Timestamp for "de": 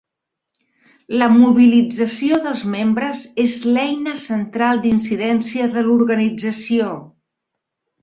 5.79-5.89